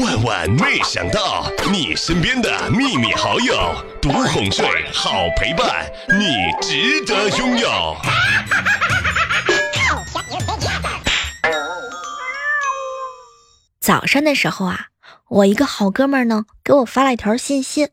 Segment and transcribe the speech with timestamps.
[0.00, 3.54] 万万没想到，你身边的秘密好友，
[4.02, 5.86] 独哄睡，好陪伴，
[6.18, 7.96] 你值得拥有。
[13.80, 14.88] 早上的时候啊，
[15.28, 17.90] 我一个好哥们儿呢，给我发了一条信息：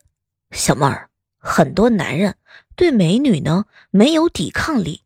[0.51, 2.35] 小妹儿，很多男人
[2.75, 5.03] 对美女呢没有抵抗力，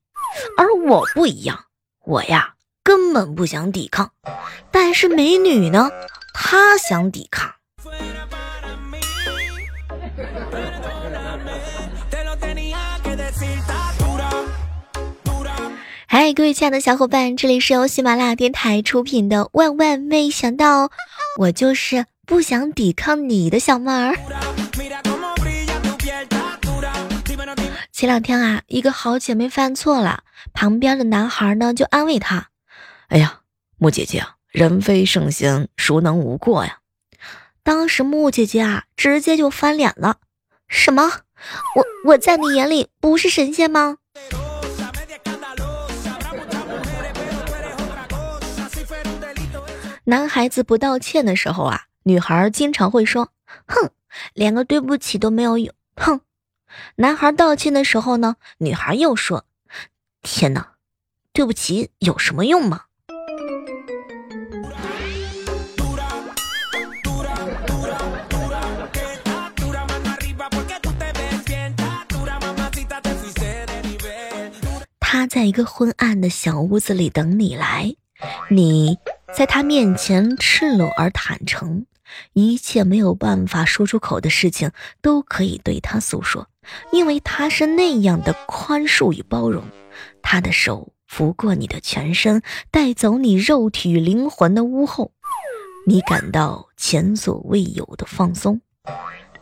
[0.58, 1.66] 而我不一样，
[2.06, 2.54] 我呀
[2.84, 4.12] 根本不想抵抗，
[4.72, 5.90] 但是美女呢，
[6.38, 7.50] 他想抵抗。
[16.06, 20.88] 嗨，各位亲爱的小伙伴，这里是由喜马拉雅电台出品的《万万没想到》，
[21.40, 24.16] 我就是不想抵抗你的小妹儿。
[27.92, 30.24] 前两天啊，一个好姐妹犯错了，
[30.54, 32.50] 旁边的男孩呢就安慰她
[33.08, 33.40] ：“哎呀，
[33.78, 36.80] 木姐姐啊，人非圣贤，孰能无过呀？”
[37.62, 40.20] 当时木姐姐啊，直接就翻脸了
[40.70, 41.12] ：“什么？
[41.76, 43.98] 我我在你眼里不是神仙吗？”
[50.06, 53.32] 男孩子不道歉的时候啊，女孩经常会说
[53.68, 53.90] ：“哼，
[54.34, 55.58] 连个对不起都没有。”
[55.98, 56.22] 哼，
[56.96, 59.46] 男孩道歉的时候呢，女孩又说
[60.24, 60.76] ：“天哪，
[61.34, 62.84] 对不起有什么用吗？”
[75.26, 77.96] 在一个昏暗的小屋子里等你来，
[78.50, 78.98] 你。
[79.36, 81.86] 在他面前赤裸而坦诚，
[82.32, 86.48] 一切没有办法说出口的事情都可以对他诉说，
[86.94, 89.62] 因为他是那样的宽恕与包容。
[90.22, 95.10] 他的手拂过你的全身，带走你肉体与灵魂的污垢，
[95.86, 98.62] 你感到前所未有的放松。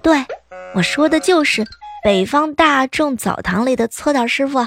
[0.01, 0.25] 对
[0.73, 1.63] 我说的就是
[2.03, 4.65] 北方大众澡堂里的搓澡师傅。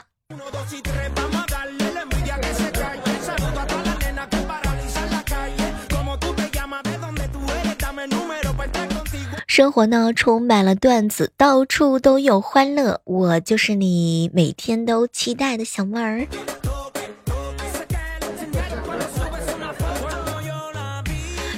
[9.56, 13.00] 生活呢，充满了段子，到处都有欢乐。
[13.04, 16.26] 我就是你每天都期待的小妹儿。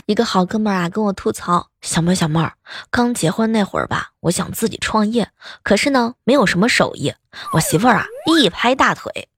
[0.06, 2.52] 一个好哥们儿啊，跟我吐槽：小妹儿，小妹儿，
[2.88, 5.28] 刚结婚那会儿吧，我想自己创业，
[5.64, 7.12] 可是呢，没有什么手艺。
[7.52, 9.28] 我媳妇儿啊，一拍大腿：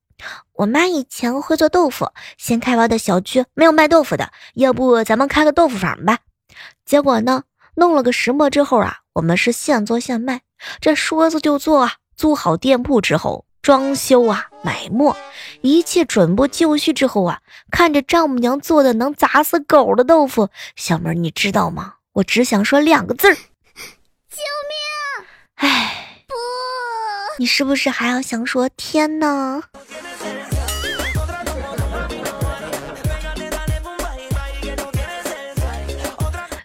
[0.52, 6.18] 我妈以前会做豆腐，新开发的小区没有卖豆腐的，要不咱们开个豆腐坊吧？
[6.84, 7.44] 结果呢？
[7.80, 10.42] 弄了个石磨之后啊，我们是现做现卖，
[10.82, 11.94] 这说做就做啊。
[12.14, 15.16] 租好店铺之后，装修啊，买磨，
[15.62, 17.40] 一切准备就绪之后啊，
[17.70, 21.94] 看着丈母娘做的能砸死狗的豆腐，小妹儿你知道吗？
[22.12, 23.40] 我只想说两个字儿：救
[24.68, 25.26] 命！
[25.54, 26.34] 哎，不，
[27.38, 29.62] 你是不是还要想说天呢？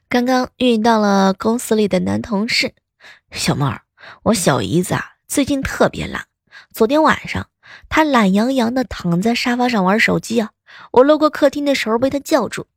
[0.08, 2.74] 刚刚遇到了公司里的男同事，
[3.32, 3.82] 小妹儿，
[4.24, 6.28] 我小姨子啊最近特别懒。
[6.74, 7.50] 昨天晚上，
[7.90, 10.52] 她懒洋洋的躺在沙发上玩手机啊。
[10.92, 12.68] 我路过客厅的时候被她叫住：“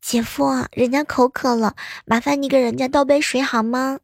[0.00, 4.00] 姐夫，人家口渴了，麻烦你给人家倒杯水好吗？”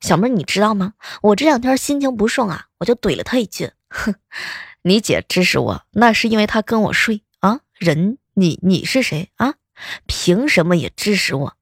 [0.00, 0.92] 小妹儿，你知道吗？
[1.22, 4.14] 我这两天心情不顺啊，我就怼了她一句：“哼，
[4.82, 7.60] 你姐支持我，那是因为她跟我睡啊。
[7.72, 9.54] 人，你你是谁啊？
[10.06, 11.56] 凭什么也支持我？”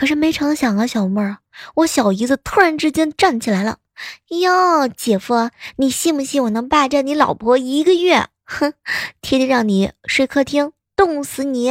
[0.00, 1.36] 可是没成想啊，小妹儿，
[1.74, 3.80] 我小姨子突然之间站起来了。
[4.28, 8.28] 哟，姐夫，你信不信我能霸占你老婆一个月？
[8.46, 8.72] 哼，
[9.20, 11.70] 天天让你睡客厅，冻死你！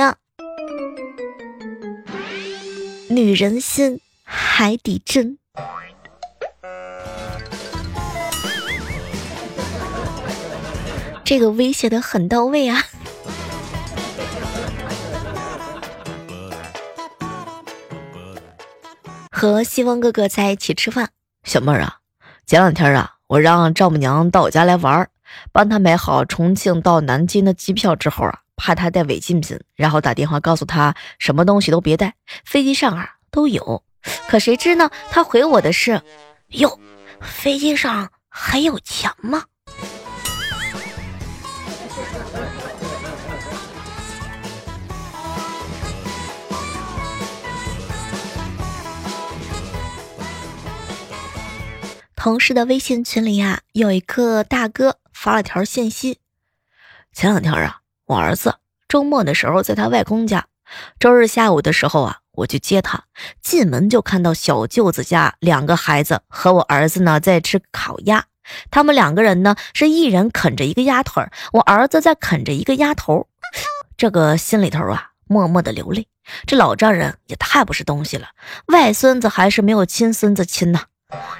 [3.09, 5.39] 女人心，海底针。
[11.25, 12.83] 这个威胁的很到位啊！
[19.39, 21.11] 和西风哥哥在一起吃饭，
[21.45, 21.99] 小妹儿啊，
[22.45, 25.07] 前两天啊，我让丈母娘到我家来玩，
[25.53, 33.81] 帮她买好重庆到南京的机票之后啊，怕她带违禁品，然后打电话告诉她什么东西都别带，飞机上啊都有。
[34.27, 36.01] 可谁知呢，她回我的是，
[36.49, 36.77] 哟，
[37.21, 39.45] 飞机上还有钱吗？
[52.19, 56.19] 同事的微信群里呀，有一个大哥发了条信息。
[57.13, 58.55] 前两天啊，我儿子
[58.89, 60.47] 周末的时候在他外公家，
[60.99, 63.05] 周日下午的时候啊，我去接他，
[63.41, 68.25] 进门就看到小舅子家两个孩子和我儿子呢在吃烤鸭，
[68.69, 73.29] 他们两个人呢是一人啃着一个鸭腿，我儿子在啃着一个鸭头，
[73.95, 76.05] 这个心里头啊默默的流泪。
[76.45, 78.27] 这老丈人也太不是东西了，
[78.65, 80.81] 外孙子还是没有亲孙子亲呐。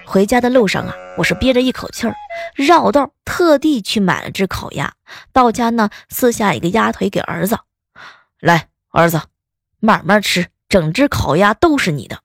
[0.06, 2.16] 回家的路上啊，我是憋着一口气儿，
[2.56, 4.94] 绕道特地去买了只烤鸭，
[5.32, 7.60] 到家呢撕下一个鸭腿给儿子，
[8.40, 9.22] 来，儿子
[9.80, 10.48] 慢慢吃。
[10.68, 12.20] 整只烤鸭都是你的，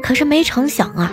[0.00, 1.12] 可是没成想啊，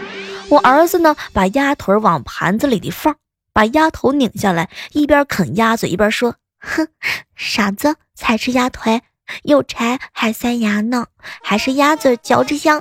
[0.49, 3.15] 我儿子呢把鸭腿往盘子里的放，
[3.53, 6.87] 把鸭头拧下来，一边啃鸭嘴一边说：“哼，
[7.35, 9.01] 傻子才吃鸭腿，
[9.41, 11.07] 又柴还塞牙呢，
[11.43, 12.79] 还是鸭嘴嚼着香。”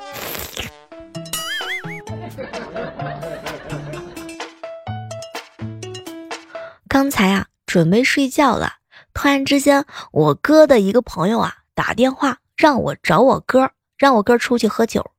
[6.92, 8.74] 刚才啊准备睡觉了，
[9.14, 12.36] 突然之间我哥的一个朋友啊打电话。
[12.54, 15.10] 让我找我哥，让我哥出去喝酒。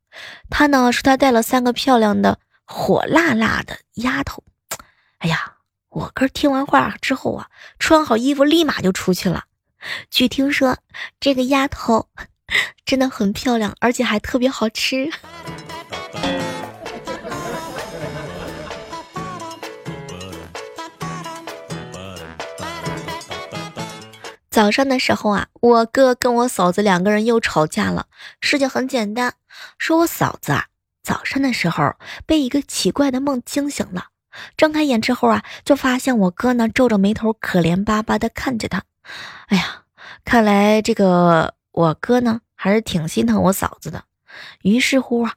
[0.51, 4.43] 他呢说他带了三个漂亮的火辣辣的丫头。
[5.17, 5.55] 哎呀，
[5.89, 7.47] 我哥听完话之后啊，
[7.79, 9.45] 穿好衣服立马就出去了。
[10.11, 10.77] 据听说，
[11.19, 12.07] 这个丫头
[12.85, 15.09] 真的很漂亮，而且还特别好吃。
[24.53, 28.05] 早上的时候啊，我哥跟我嫂子两个人又吵架了。
[28.39, 29.33] 事情很简单，
[29.79, 30.67] 说我嫂子啊，
[31.01, 31.95] 早上的时候
[32.27, 34.09] 被一个奇怪的梦惊醒了，
[34.55, 38.83] 睁开眼之后啊，就发现我哥呢皱着眉头，可怜巴巴的看着他。
[39.47, 39.85] 哎呀，
[40.23, 44.03] 看来这个我哥呢还是挺心疼我嫂子的。
[44.61, 45.33] 于是乎啊，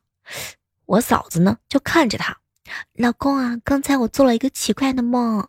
[0.84, 2.36] 我嫂子呢就看着他，
[2.92, 5.48] 老公啊，刚才我做了一个奇怪的梦。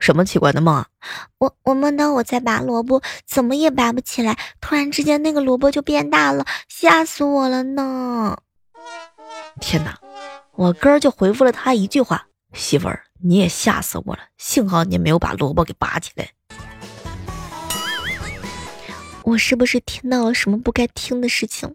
[0.00, 0.88] 什么奇怪的梦啊！
[1.38, 8.38] 我我梦到我在拔萝卜，怎么也拔不起来，突然之间那个萝卜就变大了，吓死我了呢！
[9.60, 9.98] 天哪！
[10.52, 16.30] 我哥就回复了他一句话：“媳妇儿，你也吓死我了，幸好你没有把萝卜给拔起来。”
[19.22, 21.72] 我是不是听到了什么不该听的事情？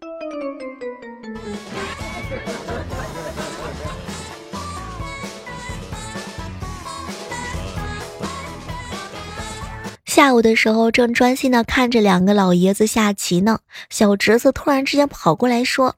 [10.16, 13.58] 下午的时候，正专心的看着两个老爷子下棋呢。
[13.90, 15.96] 小侄子突然之间跑过来说：“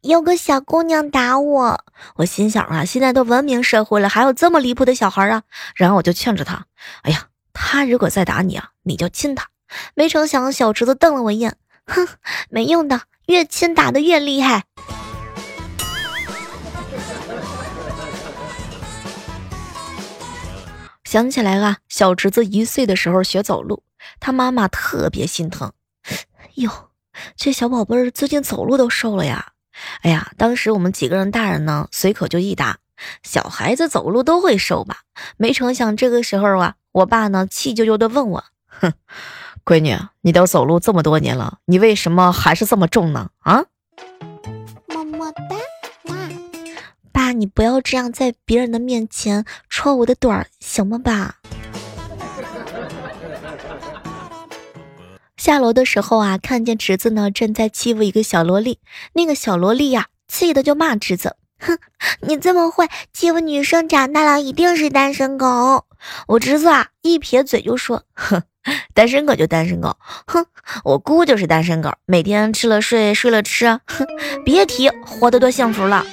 [0.00, 1.84] 有个小姑娘打我。”
[2.16, 5.42] 我心想啊，现在都文明社会了，还有这么离谱的小孩啊！
[5.76, 6.64] 然后我就劝着他
[7.04, 9.48] ：“哎呀，他如果再打你啊，你就亲他。”
[9.92, 12.08] 没成想，小侄子瞪了我一眼，哼，
[12.48, 14.64] 没用的，越亲打的越厉害。
[21.12, 23.82] 想起来啊，小侄子一岁的时候学走路，
[24.18, 25.70] 他妈妈特别心疼。
[26.54, 26.88] 哟，
[27.36, 29.52] 这小宝贝儿最近走路都瘦了呀！
[30.00, 32.78] 哎呀，当时我们几个人大人呢，随口就一答：
[33.22, 35.00] 小孩子走路都会瘦吧？
[35.36, 38.94] 没成想这个时候啊，我爸呢气啾啾的问我：“哼，
[39.66, 43.28] 闺女，你都走路这么多年了，你为什么还是这么重呢？
[43.40, 43.66] 啊？”
[47.42, 50.96] 你不要这样在别人的面前戳我的短儿，行吗？
[50.96, 51.40] 吧。
[55.36, 58.78] 下楼的时候啊，看见侄子呢正在欺负一个小萝莉，
[59.14, 61.76] 那个小萝莉呀，气的就骂侄子：“哼，
[62.20, 65.84] 你这么坏，欺负女生，长大了一定是单身狗。”
[66.28, 68.44] 我侄子啊一撇嘴就说：“哼，
[68.94, 69.96] 单身狗就单身狗，
[70.28, 70.46] 哼，
[70.84, 74.06] 我姑就是单身狗，每天吃了睡，睡了吃，哼，
[74.44, 76.06] 别提活得多幸福了。”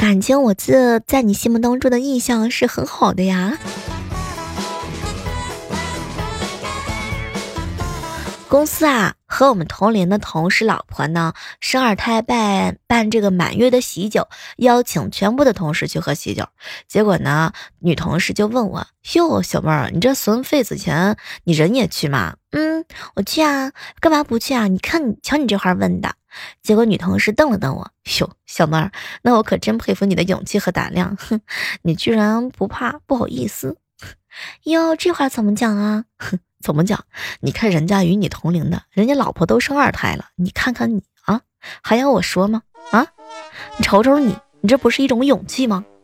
[0.00, 3.58] 感情我这在你心目当中的印象是很好的呀。
[8.50, 16.48] 公司啊，和我们同龄的同事老婆呢生二胎办办这个满月的喜酒，邀请全部的同事去喝喜酒。
[16.88, 24.66] 结果呢，女同事就问我：“哟，小妹儿，你这存份子钱，你人也去吗？”“嗯，我去啊，干嘛不去啊？
[24.66, 26.12] 你看你，瞧你这话问的。”
[26.60, 28.90] 结果女同事瞪了瞪我：“哟，小妹儿，
[29.22, 31.40] 那我可真佩服你的勇气和胆量，哼，
[31.82, 33.76] 你居然不怕不好意思。
[34.66, 37.04] ”“哟，这话怎么讲啊？”“哼。”怎么讲？
[37.40, 41.40] 你看人家与你同龄的，人家老婆都生二胎了，你看看你啊，
[41.82, 42.62] 还要我说吗？
[42.90, 43.06] 啊，
[43.78, 45.84] 你瞅瞅你，你这不是一种勇气吗？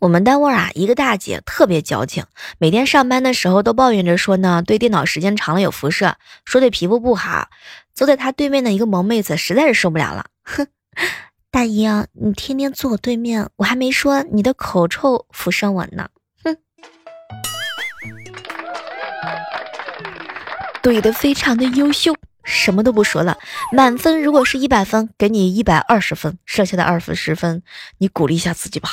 [0.00, 2.24] 我们单位啊，一个大姐特别矫情，
[2.58, 7.48] 每天上班的时候都抱怨着说呢，对电脑时间长了有辐射，说对皮肤不好。
[7.94, 10.66] 坐在她对面的一个萌妹子实在是受不了了，哼。
[11.54, 16.08] 大姨啊，你天天坐我对面，我还没说你的口臭浮上我呢。
[16.42, 16.56] 哼，
[20.82, 22.12] 怼的，非常的优秀。
[22.42, 23.38] 什么都不说了，
[23.70, 27.62] 满分如果是一百分，给你一百二十分，剩下的二分十分，
[27.98, 28.88] 你鼓励一下自己吧。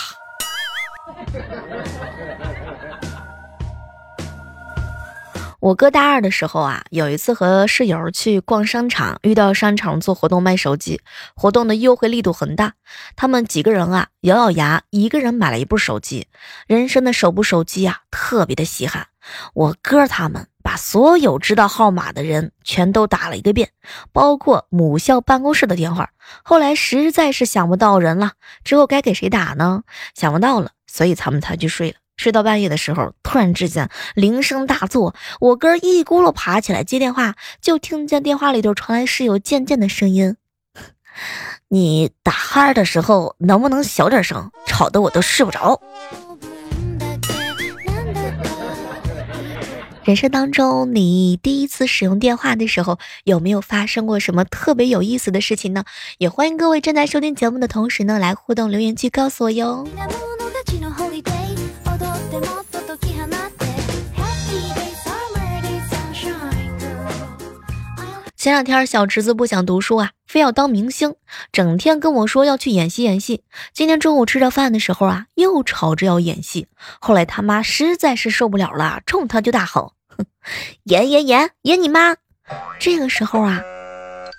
[5.61, 11.01] 我哥大二的时候啊，有一次和室友去逛商场，遇到商场做活动卖手机，
[11.35, 12.73] 活动的优惠力度很大。
[13.15, 16.25] 他们几个人啊，咬咬牙，一个人买了一部手机，
[16.65, 19.09] 人生的首部手机啊，特别的稀罕。
[19.53, 23.69] 我哥他们把所有知道号码的人全都打了一个遍，
[24.11, 26.09] 包括母校办公室的电话。
[26.43, 28.31] 后来实在是想不到人了，
[28.63, 29.83] 之后该给谁打呢？
[30.15, 31.97] 想不到了，所以他们才去睡了。
[32.17, 40.35] 睡到半夜的时候，突然之间铃声大作，我哥一咕噜爬起来接电话，就听见电话里头传来室友渐渐的声音
[41.69, 45.81] ：“你打哈的时候能不能小点声，吵得我都睡不着。
[50.05, 55.85] ”人生当中，你第一次使用电话的时候，有没有发生过什么特别有意思的事情呢？
[56.17, 59.87] 也欢迎各位正在收听节目的同时呢，来互动留言区告诉我哟。
[68.41, 71.13] 前两天小侄子不想读书啊，非要当明星，
[71.51, 73.43] 整天跟我说要去演戏演戏。
[73.71, 76.67] 今天中午吃着饭的时候啊，又吵着要演戏。
[76.99, 80.25] 后来他妈实在是受不了了，冲他就大吼：“哼，
[80.85, 82.15] 演演演演你妈！”
[82.81, 83.61] 这个时候啊，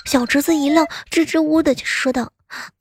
[0.05, 2.33] 小侄子一愣，支支吾吾的就说道：“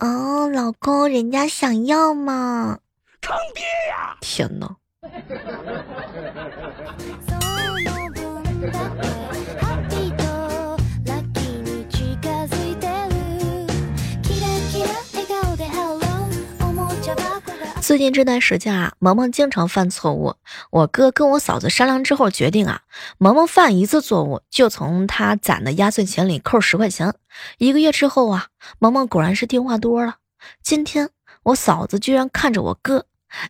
[0.02, 2.80] 哦，老公，人家想要嘛，
[3.22, 4.18] 坑爹呀！
[4.22, 4.76] 天哪！”
[17.82, 20.36] 最近这段时间啊，萌萌经常犯错误。
[20.70, 22.84] 我哥跟我嫂子商量之后决定啊，
[23.18, 27.16] 萌萌犯一次错误就从他攒的压岁钱里扣十块钱。
[27.58, 28.48] 一个月之后啊，
[28.78, 30.18] 萌萌果然是听话多了。
[30.62, 31.10] 今天
[31.42, 33.08] 我嫂子居然看着我哥，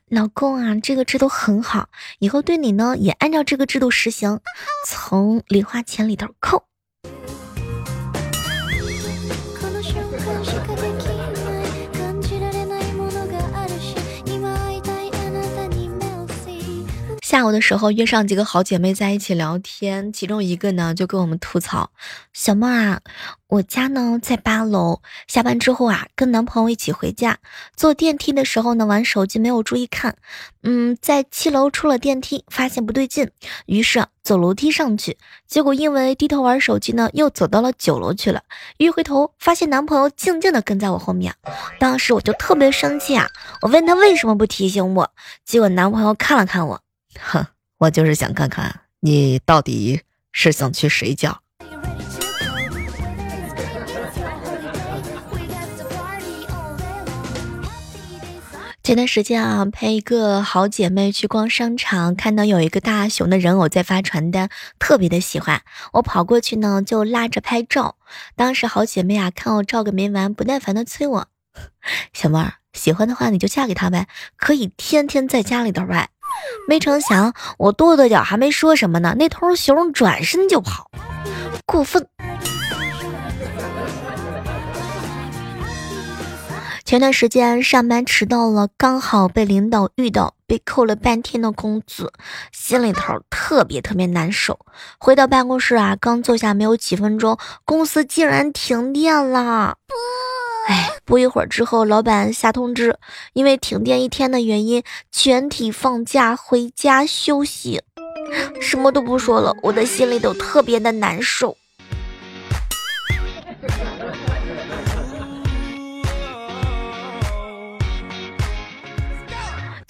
[0.07, 4.39] 老公啊，这个制度很好，以后对你呢也按照这个制度实行，
[4.87, 6.63] 从零花钱里头扣。
[17.31, 21.89] 下午的时候约上几个好姐妹在一起聊天，其中一个呢就跟我们吐槽
[22.35, 22.99] ：“小梦啊，
[23.47, 27.37] 我家呢在八楼，下班之后啊跟男朋友一起回家，
[27.73, 30.17] 坐电梯的时候呢玩手机没有注意看，
[30.63, 33.31] 嗯，在七楼出了电梯发现不对劲，
[33.65, 38.43] 于是走楼梯上去，结果因为低头玩手机呢又走到了九楼去了，
[38.75, 41.33] 一回头发现男朋友静静的跟在我后面，
[41.79, 43.29] 当时我就特别生气啊，
[43.61, 45.09] 我问他为什么不提醒我，
[45.45, 46.81] 结果男朋友看了看我。
[47.19, 47.45] 哼，
[47.77, 50.01] 我就是想看看你到底
[50.31, 51.39] 是想去谁家。
[58.83, 64.49] 前段时间啊，陪一个好姐妹去逛商场，看到有一个大熊的人偶在发传单，
[64.79, 65.61] 特别的喜欢。
[65.93, 67.95] 我跑过去呢，就拉着拍照。
[68.35, 71.27] 当时好姐妹啊，看我照个没完，不耐烦的催我
[72.11, 76.09] ：“小妹儿，喜欢的话你就嫁给他呗，可以天天在家里头玩。”
[76.65, 80.89] 没成想，我跺跺脚还没说什么呢，那头熊转身就跑，
[81.65, 82.07] 过分。
[86.85, 92.11] 前段时间上班迟到了，刚好被领导遇到，被扣了半天的工资，
[92.53, 94.59] 心里头特别特别难受。
[94.97, 99.77] 回到办公室啊，刚坐下没有几分钟，公司竟然停电了。
[100.67, 102.97] 哎，不一会儿之后，老板下通知，
[103.33, 107.81] 因为停电一天的原因，全体放假回家休息。
[108.61, 111.57] 什么都不说了，我的心里都特别的难受。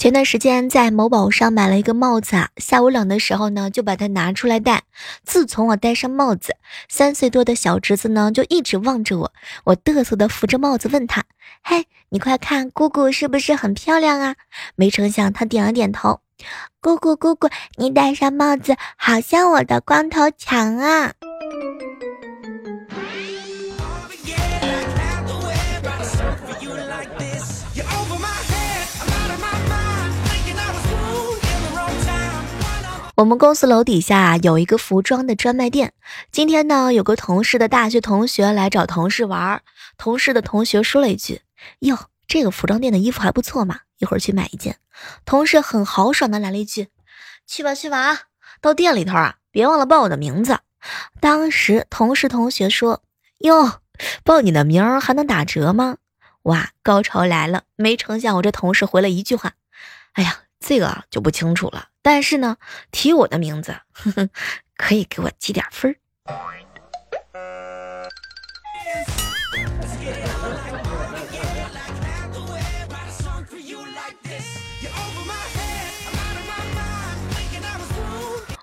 [0.02, 4.82] 前段时间在某宝上买了一个帽子啊，下午冷的时候呢，就把它拿出来戴。
[5.24, 6.56] 自从我戴上帽子，
[6.90, 9.32] 三岁多的小侄子呢就一直望着我，
[9.64, 11.24] 我嘚瑟的扶着帽子问他
[11.62, 14.36] ：“嘿，你快看，姑姑是不是很漂亮啊？”
[14.74, 16.22] 没成想他点了点头。
[16.80, 21.14] 姑姑姑姑，你戴上帽子好像我的光头强啊。
[33.16, 35.94] 我们公司楼底下有一个服装的专卖店。
[36.32, 39.62] 今天呢，有个同事的大学同学来找同事玩，
[39.98, 41.42] 同事的同学说了一句
[41.80, 44.78] ：“哟，这个服装店的衣服还不错嘛，一会儿去买一件。
[45.26, 46.88] 同事很豪爽的来了一句
[47.46, 48.20] ：“去吧去吧啊，
[48.62, 50.60] 到店里头啊，别忘了报我的名字。”
[51.20, 53.04] 当时同事同学说
[53.40, 53.82] ：“哟，
[54.24, 55.98] 报你的名儿还能打折吗？”
[56.44, 57.64] 哇，高潮来了！
[57.76, 59.52] 没成想我这同事回了一句话
[60.14, 61.90] ：“哎呀，这个就不清楚了。
[62.02, 62.56] 但是呢，
[62.92, 64.30] 提我的名字，呵呵，
[64.78, 65.98] 可以给我积点分儿。”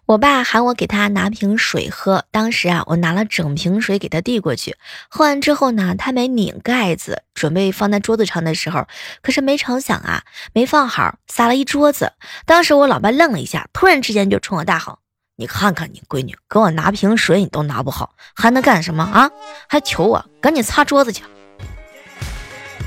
[0.08, 4.74] 我爸喊我给他拿瓶水喝，当时啊，我拿了整瓶水给他递过去。
[5.10, 8.86] 喝完之后呢，他没拧盖子，准备放在桌子上的时候，
[9.20, 10.22] 可是没成想啊，
[10.54, 12.14] 没放好，洒了一桌子。
[12.46, 15.00] 当时我老爸愣了一下，突然之间就冲我大吼
[15.36, 19.30] ：“你看看你闺女，给我拿瓶水你都拿不好，还能干什么啊？
[19.68, 21.22] 还求我赶紧擦桌子去。”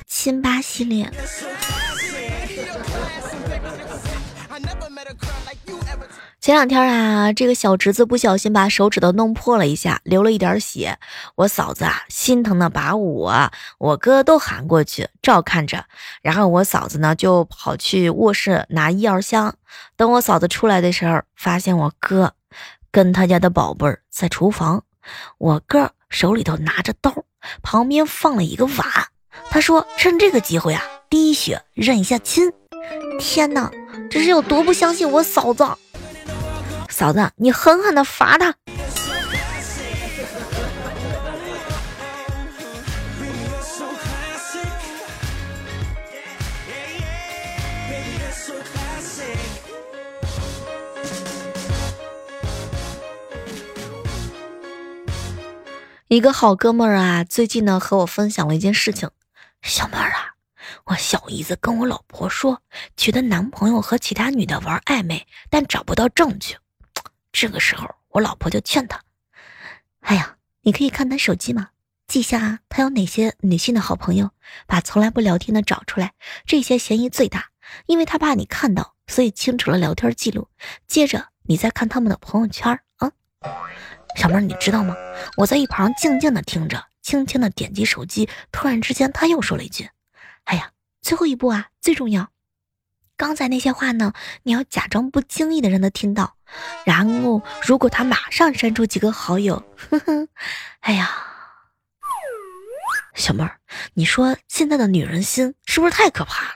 [0.10, 1.12] 亲爸系列。
[6.42, 10.98] 前两天啊，这个小侄子不小心把手指头弄破了一下，流了一点血。
[11.36, 15.86] 我嫂子啊，心疼的把我、我哥都喊过去照看着。
[16.24, 19.54] 然后我嫂子呢，就跑去卧室拿医药箱。
[19.96, 22.34] 等我嫂子出来的时候，发现我哥
[22.90, 24.84] 跟他家的宝贝儿在厨房，
[25.38, 27.14] 我哥手里头拿着刀，
[27.62, 28.88] 旁边放了一个碗。
[29.52, 32.52] 他说趁这个机会啊，滴血认一下亲。
[33.20, 33.70] 天哪，
[34.10, 35.64] 这是有多不相信我嫂子！
[36.92, 38.54] 嫂子，你狠狠的罚他。
[56.10, 59.10] 一个好哥们儿啊，最近呢和我分享了一件事情。
[59.62, 60.36] 小妹儿啊，
[60.84, 62.62] 我小姨子跟我老婆说，
[62.98, 66.58] 觉得男朋友和其他女的玩暧昧，但找不到证据。
[67.32, 69.02] 这个时候，我老婆就劝他
[70.02, 71.70] ：“哎呀，你可以看他手机嘛，
[72.08, 74.32] 记下他有哪些女性的好朋友，
[74.68, 76.14] 把从来不聊天的找出来，
[76.46, 77.52] 这些嫌疑最大，
[77.86, 80.50] 因为他怕你看到，所以清除了聊天记录。
[80.88, 83.12] 接着你再看他们的朋友圈啊。”
[84.18, 84.96] 小妹，你知道吗？
[85.38, 89.90] 我在一旁静静的听着，轻轻的点击手机，突然之间他又说了一句
[90.44, 92.30] ：“哎呀，最后一步啊，最重要。”
[93.22, 96.38] 刚才那些话呢，你要假装不经意的让他听到，
[96.84, 100.28] 然后如果他马上删除几个好友，呵呵，
[100.80, 101.08] 哎呀，
[103.14, 103.60] 小妹儿，
[103.94, 106.56] 你说现在的女人心是不是太可怕了？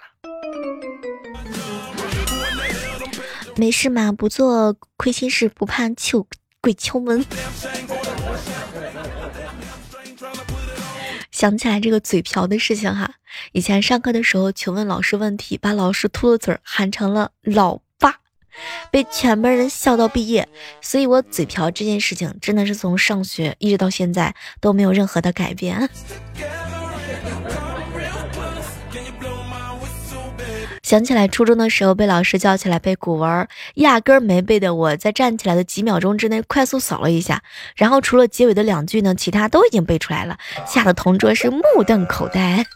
[3.55, 6.27] 没事嘛，不做亏心事，不怕求
[6.61, 7.23] 鬼敲门。
[11.35, 13.15] 想起来这个嘴瓢的事情哈，
[13.51, 18.21] 以前上课的时候求问老师问题，把老师秃噜嘴喊成了老爸，
[18.89, 20.47] 被全班人笑到毕业。
[20.79, 25.89] 所以我嘴瓢这件事情真的是从上学一直到现在都没有任何的改变。
[30.85, 37.41] 想起来初中的时候被老师叫起来背古文，压根儿没背的我在站起来的几秒钟之内快速扫了一下，
[37.75, 42.63] 然后除了结尾的两句呢，其他都已经背出来了，吓得同桌是目瞪口呆。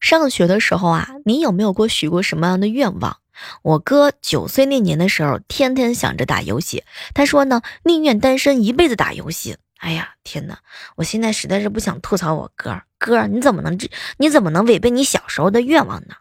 [0.00, 3.16] 上学的时候啊，你有没有过许过什么样的愿望？
[3.62, 9.56] 我哥九岁那年的时候，天天想着打游戏，他说呢，宁愿单身一辈子打游戏。
[9.82, 10.56] 哎呀，天哪！
[10.94, 13.90] 我现在实在是不想吐槽我哥，哥你怎么能这？
[14.16, 16.14] 你怎么能违背你小时候的愿望呢？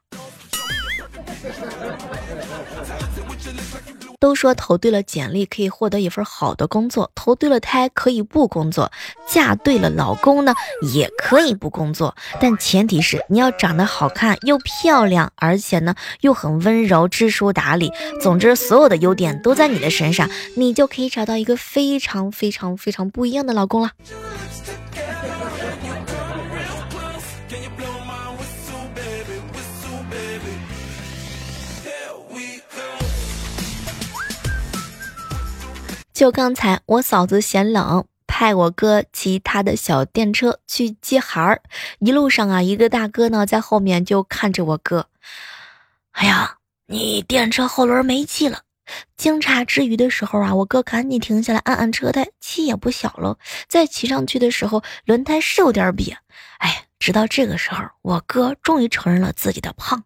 [4.32, 8.89] 都说投对了简历可以获得一份好的工作，投对了胎可以不工作，
[9.28, 10.56] 嫁对了老公呢
[10.94, 17.91] 也可以不工作，但前提是你要长得好看又漂亮，而且呢又很温柔、知书达理。
[18.22, 23.89] 总之，所有的优点都在你的身上，你就可以找到一个非常非常非常不一样的老公了。
[36.21, 41.63] 就刚才，我嫂子嫌冷，派我哥骑他的小电车去接孩儿。
[41.97, 45.07] 一路上啊，一个大哥呢在后面就看着我哥。
[46.12, 48.60] 哎呀，你电车后轮没气了！
[49.17, 53.39] 惊诧之余的时候啊，我哥赶紧停下来按按车胎，气也不小了。
[53.67, 56.15] 再骑上去的时候，轮胎是有点瘪。
[56.60, 60.03] 哎，直到这个时候，我哥终于承认了自己的胖。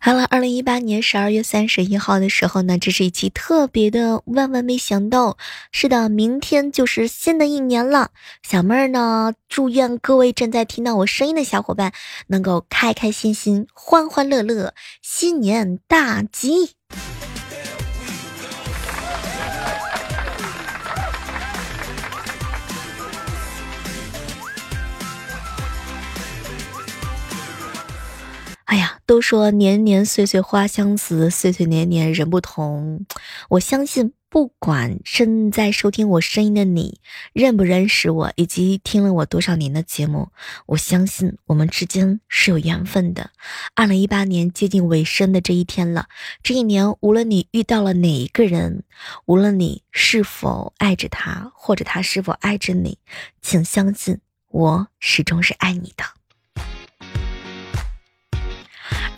[0.00, 5.36] 好了，二零一八年十二月三十一号的时候呢，这是一期特别的，万万没想到，
[5.72, 8.10] 是的，明天就是新的一年了。
[8.42, 11.92] 小妹儿呢，祝愿各位正在听到我声音的小伙伴，
[12.28, 16.74] 能够开开心心、欢欢乐乐，新年大吉。
[29.08, 33.06] 都说年年岁岁花相似，岁岁年年人不同。
[33.48, 37.00] 我相信，不管正在收听我声音的你
[37.32, 40.28] 认不认识我，以及听了我多少年的节目，
[40.66, 43.30] 我相信我们之间是有缘分的。
[43.74, 46.08] 二零一八年接近尾声的这一天了，
[46.42, 48.82] 这一年无论你遇到了哪一个人，
[49.24, 52.98] 无论你是否爱着他，或者他是否爱着你，
[53.40, 56.17] 请相信，我始终是爱你的。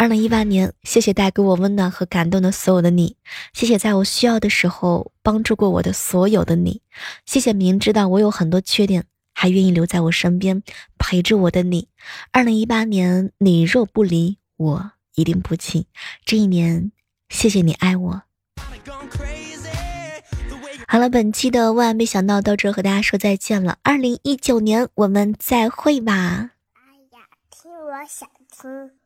[0.00, 3.18] 二零一八年，谢谢带给我温暖和感动的所有的你，
[3.52, 6.80] 谢谢在我需要的时候帮助过我的所有的你，
[7.26, 10.62] 谢谢明知道我有很多缺点还愿意留在我身边
[10.96, 11.88] 陪着我的你。
[12.32, 15.86] 二零一八年，你若不离我，一定不弃。
[16.24, 16.92] 这一年，
[17.28, 18.22] 谢谢你爱我。
[20.88, 23.76] 好了，本期的万万没想到到这和大家说再见了。
[23.82, 26.52] 二零一九年，我们再会吧。
[26.72, 26.80] 哎
[27.12, 28.99] 呀，听我想听。